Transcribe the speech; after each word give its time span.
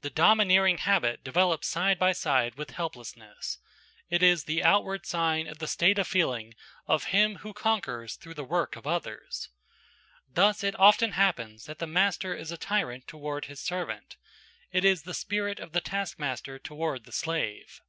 The 0.00 0.10
domineering 0.10 0.78
habit 0.78 1.22
develops 1.22 1.68
side 1.68 1.96
by 1.96 2.10
side 2.14 2.56
with 2.56 2.72
helplessness. 2.72 3.58
It 4.10 4.20
is 4.20 4.42
the 4.42 4.60
outward 4.64 5.06
sign 5.06 5.46
of 5.46 5.60
the 5.60 5.68
state 5.68 6.00
of 6.00 6.08
feeling 6.08 6.54
of 6.88 7.04
him 7.14 7.36
who 7.46 7.54
conquers 7.54 8.16
through 8.16 8.34
the 8.34 8.42
work 8.42 8.74
of 8.74 8.88
others. 8.88 9.50
Thus 10.28 10.64
it 10.64 10.74
often 10.80 11.12
happens 11.12 11.66
that 11.66 11.78
the 11.78 11.86
master 11.86 12.34
is 12.34 12.50
a 12.50 12.58
tyrant 12.58 13.06
toward 13.06 13.44
his 13.44 13.60
servant. 13.60 14.16
It 14.72 14.84
is 14.84 15.04
the 15.04 15.14
spirit 15.14 15.60
of 15.60 15.70
the 15.70 15.80
task 15.80 16.18
master 16.18 16.58
toward 16.58 17.04
the 17.04 17.12
slave. 17.12 17.82